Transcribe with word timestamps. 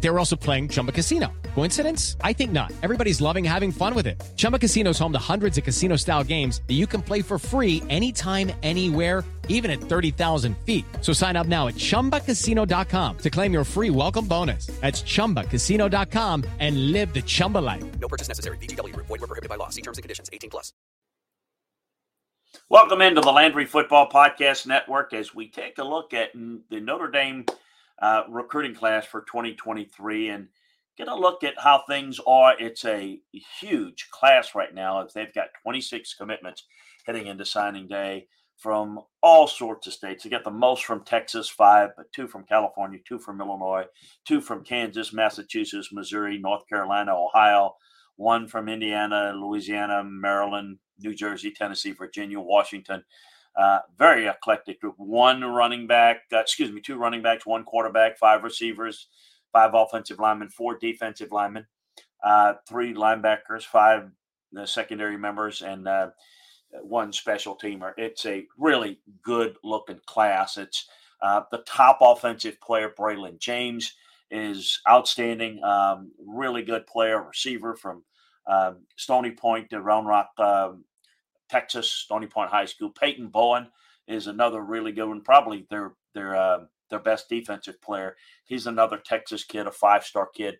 They 0.00 0.10
were 0.10 0.18
also 0.18 0.36
playing 0.36 0.68
Chumba 0.68 0.92
Casino. 0.92 1.28
Coincidence? 1.54 2.16
I 2.22 2.32
think 2.32 2.52
not. 2.52 2.72
Everybody's 2.82 3.20
loving 3.20 3.44
having 3.44 3.70
fun 3.70 3.94
with 3.94 4.06
it. 4.06 4.20
Chumba 4.36 4.58
Casino 4.58 4.90
is 4.90 4.98
home 4.98 5.12
to 5.12 5.18
hundreds 5.18 5.58
of 5.58 5.64
casino 5.64 5.96
style 5.96 6.24
games 6.24 6.62
that 6.66 6.74
you 6.74 6.86
can 6.86 7.02
play 7.02 7.22
for 7.22 7.38
free 7.38 7.82
anytime, 7.88 8.50
anywhere, 8.62 9.24
even 9.48 9.70
at 9.70 9.80
30,000 9.80 10.56
feet. 10.64 10.84
So 11.02 11.12
sign 11.12 11.36
up 11.36 11.46
now 11.46 11.68
at 11.68 11.74
chumbacasino.com 11.74 13.18
to 13.18 13.30
claim 13.30 13.52
your 13.52 13.64
free 13.64 13.90
welcome 13.90 14.26
bonus. 14.26 14.66
That's 14.80 15.02
chumbacasino.com 15.02 16.44
and 16.58 16.92
live 16.92 17.12
the 17.12 17.22
Chumba 17.22 17.58
life. 17.58 17.84
No 18.00 18.08
purchase 18.08 18.28
necessary. 18.28 18.56
VGW 18.58 18.94
Group. 18.94 19.06
Void 19.06 19.20
were 19.20 19.26
prohibited 19.26 19.50
by 19.50 19.56
law. 19.56 19.68
See 19.68 19.82
terms 19.82 19.98
and 19.98 20.02
conditions. 20.02 20.30
18 20.32 20.48
plus. 20.48 20.72
Welcome 22.68 23.02
into 23.02 23.20
the 23.20 23.30
Landry 23.30 23.66
Football 23.66 24.08
Podcast 24.08 24.66
Network 24.66 25.12
as 25.12 25.34
we 25.34 25.48
take 25.48 25.78
a 25.78 25.84
look 25.84 26.14
at 26.14 26.32
the 26.32 26.80
Notre 26.80 27.10
Dame 27.10 27.44
uh, 28.00 28.22
recruiting 28.28 28.74
class 28.74 29.04
for 29.06 29.22
2023 29.22 30.28
and 30.28 30.48
get 30.96 31.08
a 31.08 31.14
look 31.14 31.44
at 31.44 31.54
how 31.58 31.82
things 31.88 32.20
are. 32.26 32.54
It's 32.58 32.84
a 32.84 33.20
huge 33.60 34.08
class 34.10 34.54
right 34.54 34.74
now. 34.74 35.06
They've 35.14 35.34
got 35.34 35.48
26 35.62 36.14
commitments 36.14 36.64
heading 37.06 37.26
into 37.26 37.44
signing 37.44 37.88
day 37.88 38.26
from 38.56 39.00
all 39.22 39.46
sorts 39.46 39.86
of 39.86 39.94
states. 39.94 40.22
They 40.22 40.30
get 40.30 40.44
the 40.44 40.50
most 40.50 40.84
from 40.84 41.02
Texas, 41.02 41.48
five, 41.48 41.90
but 41.96 42.12
two 42.12 42.28
from 42.28 42.44
California, 42.44 42.98
two 43.06 43.18
from 43.18 43.40
Illinois, 43.40 43.84
two 44.26 44.40
from 44.42 44.64
Kansas, 44.64 45.14
Massachusetts, 45.14 45.88
Missouri, 45.92 46.38
North 46.38 46.66
Carolina, 46.68 47.12
Ohio, 47.16 47.74
one 48.16 48.46
from 48.46 48.68
Indiana, 48.68 49.32
Louisiana, 49.34 50.04
Maryland, 50.04 50.78
New 50.98 51.14
Jersey, 51.14 51.50
Tennessee, 51.50 51.92
Virginia, 51.92 52.38
Washington. 52.38 53.02
Uh, 53.56 53.80
very 53.98 54.26
eclectic 54.26 54.80
group. 54.80 54.94
One 54.96 55.42
running 55.42 55.86
back, 55.86 56.22
uh, 56.32 56.38
excuse 56.38 56.70
me, 56.70 56.80
two 56.80 56.96
running 56.96 57.22
backs, 57.22 57.44
one 57.44 57.64
quarterback, 57.64 58.16
five 58.18 58.44
receivers, 58.44 59.08
five 59.52 59.72
offensive 59.74 60.18
linemen, 60.18 60.48
four 60.48 60.78
defensive 60.78 61.32
linemen, 61.32 61.66
uh, 62.22 62.54
three 62.68 62.94
linebackers, 62.94 63.64
five 63.64 64.10
uh, 64.56 64.64
secondary 64.66 65.18
members, 65.18 65.62
and 65.62 65.88
uh, 65.88 66.10
one 66.82 67.12
special 67.12 67.56
teamer. 67.56 67.92
It's 67.96 68.24
a 68.26 68.46
really 68.56 69.00
good 69.22 69.56
looking 69.64 70.00
class. 70.06 70.56
It's 70.56 70.88
uh, 71.22 71.42
the 71.50 71.58
top 71.66 71.98
offensive 72.00 72.60
player, 72.60 72.92
Braylon 72.96 73.38
James, 73.38 73.94
is 74.30 74.80
outstanding. 74.88 75.62
Um, 75.64 76.12
really 76.24 76.62
good 76.62 76.86
player, 76.86 77.22
receiver 77.22 77.74
from 77.74 78.04
um, 78.46 78.78
Stony 78.96 79.32
Point 79.32 79.70
to 79.70 79.80
Round 79.80 80.06
Rock, 80.06 80.30
um, 80.38 80.84
Texas, 81.50 81.90
Stony 81.90 82.26
Point 82.26 82.50
High 82.50 82.66
School. 82.66 82.90
Peyton 82.90 83.28
Bowen 83.28 83.68
is 84.06 84.26
another 84.26 84.62
really 84.62 84.92
good 84.92 85.08
one. 85.08 85.22
Probably 85.22 85.66
their 85.70 85.94
their 86.14 86.36
uh, 86.36 86.58
their 86.90 87.00
best 87.00 87.28
defensive 87.28 87.80
player. 87.82 88.16
He's 88.44 88.66
another 88.66 88.98
Texas 88.98 89.44
kid, 89.44 89.66
a 89.66 89.70
five 89.70 90.04
star 90.04 90.28
kid, 90.34 90.58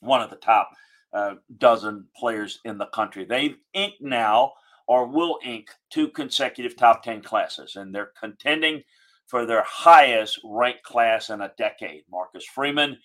one 0.00 0.22
of 0.22 0.30
the 0.30 0.36
top 0.36 0.70
uh, 1.12 1.34
dozen 1.58 2.06
players 2.16 2.60
in 2.64 2.78
the 2.78 2.86
country. 2.86 3.24
They've 3.24 3.56
inked 3.74 4.00
now 4.00 4.52
or 4.86 5.06
will 5.06 5.38
ink 5.44 5.68
two 5.90 6.08
consecutive 6.08 6.74
top 6.74 7.02
10 7.02 7.22
classes, 7.22 7.76
and 7.76 7.94
they're 7.94 8.12
contending 8.18 8.82
for 9.26 9.44
their 9.44 9.62
highest 9.66 10.40
ranked 10.42 10.82
class 10.82 11.28
in 11.28 11.42
a 11.42 11.52
decade. 11.58 12.04
Marcus 12.10 12.46
Freeman 12.46 12.96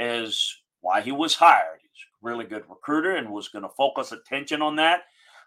is 0.00 0.62
why 0.80 1.00
he 1.00 1.12
was 1.12 1.36
hired. 1.36 1.78
He's 1.80 1.90
a 1.90 2.26
really 2.26 2.44
good 2.44 2.64
recruiter 2.68 3.16
and 3.16 3.30
was 3.30 3.48
going 3.48 3.62
to 3.62 3.68
focus 3.68 4.10
attention 4.10 4.62
on 4.62 4.74
that. 4.76 5.02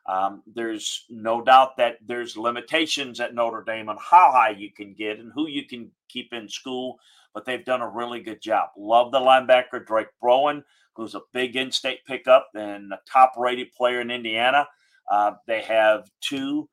Um, 0.07 0.41
there's 0.47 1.05
no 1.09 1.41
doubt 1.41 1.77
that 1.77 1.97
there's 2.05 2.35
limitations 2.35 3.19
at 3.19 3.35
Notre 3.35 3.63
Dame 3.63 3.89
on 3.89 3.97
how 3.97 4.31
high 4.31 4.49
you 4.49 4.71
can 4.71 4.93
get 4.93 5.19
and 5.19 5.31
who 5.33 5.47
you 5.47 5.65
can 5.65 5.91
keep 6.09 6.33
in 6.33 6.49
school, 6.49 6.99
but 7.33 7.45
they've 7.45 7.65
done 7.65 7.81
a 7.81 7.89
really 7.89 8.21
good 8.21 8.41
job. 8.41 8.69
Love 8.77 9.11
the 9.11 9.19
linebacker 9.19 9.85
Drayk 9.85 10.07
Bowen, 10.21 10.63
who's 10.95 11.15
a 11.15 11.21
big 11.33 11.55
in-state 11.55 11.99
pickup 12.05 12.49
and 12.55 12.91
a 12.93 12.99
top-rated 13.07 13.71
player 13.73 14.01
in 14.01 14.11
Indiana. 14.11 14.67
Uh, 15.09 15.31
they 15.47 15.61
have 15.61 16.09
two 16.19 16.67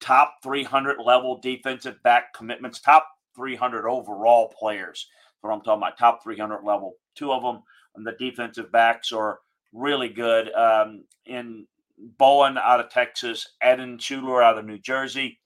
top 0.00 0.36
300 0.42 0.98
level 1.02 1.38
defensive 1.38 2.02
back 2.02 2.34
commitments, 2.34 2.80
top 2.80 3.06
300 3.36 3.86
overall 3.88 4.52
players. 4.58 5.06
That's 5.08 5.42
what 5.42 5.52
I'm 5.52 5.62
talking 5.62 5.82
about, 5.82 5.98
top 5.98 6.22
300 6.22 6.64
level. 6.64 6.94
Two 7.14 7.32
of 7.32 7.42
them 7.42 7.62
on 7.96 8.04
the 8.04 8.12
defensive 8.18 8.72
backs 8.72 9.12
are 9.12 9.38
really 9.72 10.08
good. 10.08 10.52
Um, 10.52 11.04
in 11.26 11.66
Bowen 11.98 12.58
out 12.58 12.80
of 12.80 12.90
Texas, 12.90 13.46
Eden 13.64 13.98
Shuler 13.98 14.42
out 14.42 14.58
of 14.58 14.64
New 14.64 14.78
Jersey. 14.78 15.38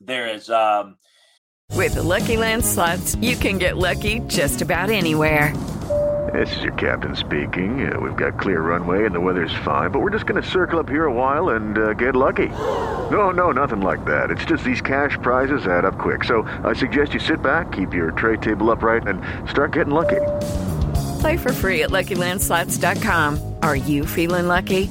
There 0.00 0.26
is 0.26 0.50
um, 0.50 0.96
With 1.74 1.94
the 1.94 2.02
Lucky 2.02 2.36
Land 2.36 2.64
slots, 2.64 3.16
you 3.16 3.36
can 3.36 3.58
get 3.58 3.76
lucky 3.76 4.20
just 4.20 4.62
about 4.62 4.90
anywhere. 4.90 5.54
This 6.32 6.54
is 6.56 6.62
your 6.62 6.74
captain 6.74 7.16
speaking. 7.16 7.90
Uh, 7.90 7.98
we've 7.98 8.16
got 8.16 8.38
clear 8.38 8.60
runway 8.60 9.06
and 9.06 9.14
the 9.14 9.20
weather's 9.20 9.54
fine, 9.64 9.90
but 9.90 10.00
we're 10.00 10.10
just 10.10 10.26
going 10.26 10.40
to 10.40 10.46
circle 10.46 10.78
up 10.78 10.88
here 10.88 11.06
a 11.06 11.12
while 11.12 11.50
and 11.50 11.78
uh, 11.78 11.94
get 11.94 12.14
lucky. 12.14 12.48
No, 12.48 13.30
no, 13.30 13.50
nothing 13.50 13.80
like 13.80 14.04
that. 14.04 14.30
It's 14.30 14.44
just 14.44 14.62
these 14.62 14.82
cash 14.82 15.16
prizes 15.22 15.66
add 15.66 15.84
up 15.86 15.98
quick. 15.98 16.24
So 16.24 16.42
I 16.64 16.74
suggest 16.74 17.14
you 17.14 17.20
sit 17.20 17.40
back, 17.40 17.72
keep 17.72 17.94
your 17.94 18.10
tray 18.10 18.36
table 18.36 18.70
upright, 18.70 19.06
and 19.06 19.22
start 19.48 19.72
getting 19.72 19.94
lucky. 19.94 20.20
Play 21.20 21.38
for 21.38 21.52
free 21.52 21.82
at 21.82 21.90
LuckyLandSlots.com. 21.90 23.54
Are 23.62 23.76
you 23.76 24.04
feeling 24.04 24.48
lucky? 24.48 24.90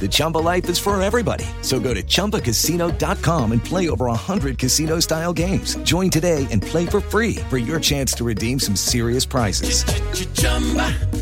The 0.00 0.08
Chumba 0.10 0.38
life 0.38 0.68
is 0.68 0.78
for 0.78 1.00
everybody. 1.00 1.46
So 1.62 1.80
go 1.80 1.94
to 1.94 2.02
ChumbaCasino.com 2.02 3.52
and 3.52 3.64
play 3.64 3.88
over 3.88 4.06
100 4.06 4.58
casino 4.58 5.00
style 5.00 5.32
games. 5.32 5.76
Join 5.76 6.10
today 6.10 6.46
and 6.50 6.60
play 6.60 6.84
for 6.84 7.00
free 7.00 7.36
for 7.48 7.56
your 7.56 7.80
chance 7.80 8.12
to 8.14 8.24
redeem 8.24 8.60
some 8.60 8.76
serious 8.76 9.24
prizes. 9.24 9.84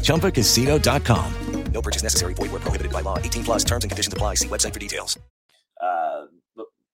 ChumbaCasino.com. 0.02 1.32
No 1.72 1.82
purchase 1.82 2.02
necessary. 2.02 2.34
Void 2.34 2.52
were 2.52 2.60
prohibited 2.60 2.92
by 2.92 3.00
law. 3.02 3.18
18 3.18 3.44
plus 3.44 3.64
terms 3.64 3.84
and 3.84 3.90
conditions 3.90 4.12
apply. 4.12 4.34
See 4.34 4.48
website 4.48 4.74
for 4.74 4.80
details. 4.80 5.18
uh, 5.80 6.26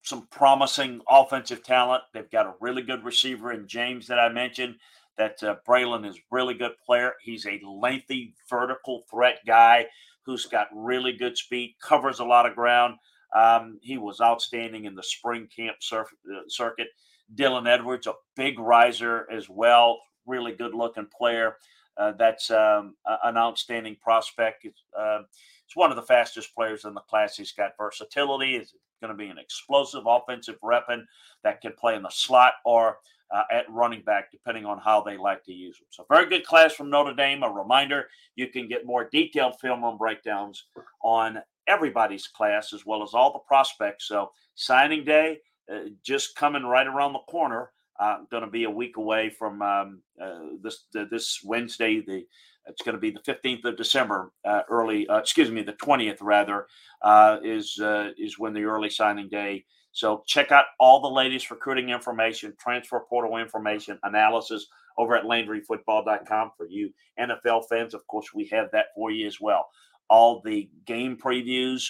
some 0.02 0.26
promising 0.30 1.00
offensive 1.08 1.62
talent. 1.62 2.02
They've 2.14 2.30
got 2.30 2.46
a 2.46 2.54
really 2.60 2.82
good 2.82 3.04
receiver 3.04 3.52
in 3.52 3.66
James 3.68 4.06
that 4.08 4.18
I 4.18 4.28
mentioned. 4.28 4.76
That 5.18 5.42
uh, 5.42 5.56
Braylon 5.68 6.06
is 6.06 6.16
a 6.16 6.20
really 6.30 6.54
good 6.54 6.72
player. 6.86 7.14
He's 7.22 7.44
a 7.44 7.60
lengthy 7.66 8.34
vertical 8.48 9.02
threat 9.10 9.40
guy 9.46 9.86
who's 10.28 10.44
got 10.44 10.68
really 10.74 11.14
good 11.14 11.38
speed, 11.38 11.74
covers 11.82 12.20
a 12.20 12.24
lot 12.24 12.44
of 12.44 12.54
ground. 12.54 12.96
Um, 13.34 13.78
he 13.80 13.96
was 13.96 14.20
outstanding 14.20 14.84
in 14.84 14.94
the 14.94 15.02
spring 15.02 15.48
camp 15.54 15.78
surf, 15.80 16.08
uh, 16.30 16.40
circuit. 16.48 16.88
Dylan 17.34 17.66
Edwards, 17.66 18.06
a 18.06 18.12
big 18.36 18.58
riser 18.58 19.26
as 19.32 19.48
well, 19.48 19.98
really 20.26 20.52
good 20.52 20.74
looking 20.74 21.06
player. 21.16 21.56
Uh, 21.96 22.12
that's 22.12 22.50
um, 22.50 22.94
an 23.24 23.38
outstanding 23.38 23.96
prospect. 24.02 24.66
It's, 24.66 24.82
uh, 24.98 25.20
he's 25.66 25.76
one 25.76 25.90
of 25.90 25.96
the 25.96 26.02
fastest 26.02 26.54
players 26.54 26.84
in 26.84 26.92
the 26.92 27.00
class. 27.00 27.34
He's 27.34 27.52
got 27.52 27.72
versatility. 27.78 28.58
He's 28.58 28.74
going 29.00 29.12
to 29.12 29.16
be 29.16 29.28
an 29.28 29.38
explosive 29.38 30.04
offensive 30.06 30.58
weapon 30.62 31.06
that 31.42 31.62
can 31.62 31.72
play 31.72 31.96
in 31.96 32.02
the 32.02 32.10
slot 32.10 32.52
or 32.66 32.98
uh, 33.30 33.42
at 33.52 33.70
running 33.70 34.02
back, 34.02 34.30
depending 34.30 34.64
on 34.64 34.78
how 34.78 35.00
they 35.02 35.16
like 35.16 35.44
to 35.44 35.52
use 35.52 35.78
them. 35.78 35.86
So, 35.90 36.06
very 36.10 36.28
good 36.28 36.44
class 36.46 36.74
from 36.74 36.90
Notre 36.90 37.14
Dame. 37.14 37.42
A 37.42 37.50
reminder 37.50 38.08
you 38.36 38.48
can 38.48 38.68
get 38.68 38.86
more 38.86 39.08
detailed 39.10 39.60
film 39.60 39.84
room 39.84 39.98
breakdowns 39.98 40.64
on 41.02 41.38
everybody's 41.66 42.26
class 42.26 42.72
as 42.72 42.86
well 42.86 43.02
as 43.02 43.14
all 43.14 43.32
the 43.32 43.38
prospects. 43.40 44.08
So, 44.08 44.30
signing 44.54 45.04
day 45.04 45.38
uh, 45.72 45.90
just 46.04 46.36
coming 46.36 46.64
right 46.64 46.86
around 46.86 47.12
the 47.12 47.20
corner. 47.30 47.70
uh, 48.00 48.18
going 48.30 48.44
to 48.44 48.50
be 48.50 48.64
a 48.64 48.70
week 48.70 48.96
away 48.96 49.28
from 49.28 49.60
um, 49.62 50.02
uh, 50.22 50.40
this 50.62 50.84
this 51.10 51.40
Wednesday. 51.44 52.00
The 52.00 52.26
it's 52.66 52.82
going 52.82 52.94
to 52.94 53.00
be 53.00 53.10
the 53.10 53.20
15th 53.20 53.64
of 53.64 53.76
December, 53.76 54.32
uh, 54.44 54.62
early. 54.68 55.08
Uh, 55.08 55.18
excuse 55.18 55.50
me, 55.50 55.62
the 55.62 55.72
20th 55.74 56.18
rather 56.20 56.66
uh, 57.02 57.38
is 57.42 57.78
uh, 57.80 58.10
is 58.18 58.38
when 58.38 58.52
the 58.54 58.64
early 58.64 58.90
signing 58.90 59.28
day. 59.28 59.64
So 59.98 60.22
check 60.28 60.52
out 60.52 60.66
all 60.78 61.00
the 61.00 61.10
latest 61.10 61.50
recruiting 61.50 61.88
information, 61.88 62.54
transfer 62.56 63.00
portal 63.00 63.36
information, 63.36 63.98
analysis 64.04 64.68
over 64.96 65.16
at 65.16 65.24
LandryFootball.com 65.24 66.52
for 66.56 66.68
you 66.68 66.92
NFL 67.18 67.64
fans. 67.68 67.94
Of 67.94 68.06
course, 68.06 68.32
we 68.32 68.46
have 68.52 68.70
that 68.70 68.94
for 68.94 69.10
you 69.10 69.26
as 69.26 69.40
well. 69.40 69.66
All 70.08 70.40
the 70.40 70.70
game 70.86 71.16
previews, 71.16 71.84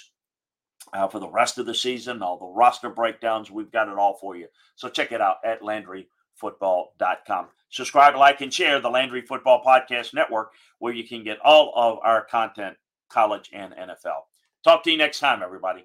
uh, 0.94 1.06
for 1.06 1.18
the 1.18 1.28
rest 1.28 1.58
of 1.58 1.66
the 1.66 1.74
season, 1.74 2.22
all 2.22 2.38
the 2.38 2.46
roster 2.46 2.88
breakdowns. 2.88 3.50
We've 3.50 3.70
got 3.70 3.88
it 3.88 3.98
all 3.98 4.16
for 4.18 4.34
you. 4.36 4.46
So 4.76 4.88
check 4.88 5.12
it 5.12 5.20
out 5.20 5.36
at 5.44 5.60
LandryFootball.com. 5.60 7.48
Subscribe, 7.68 8.16
like, 8.16 8.40
and 8.40 8.54
share 8.54 8.80
the 8.80 8.88
Landry 8.88 9.20
Football 9.20 9.62
Podcast 9.62 10.14
Network, 10.14 10.52
where 10.78 10.94
you 10.94 11.06
can 11.06 11.24
get 11.24 11.40
all 11.44 11.74
of 11.76 11.98
our 12.02 12.24
content, 12.24 12.74
college 13.10 13.50
and 13.52 13.74
NFL. 13.74 14.22
Talk 14.64 14.82
to 14.84 14.90
you 14.90 14.96
next 14.96 15.20
time, 15.20 15.42
everybody. 15.42 15.84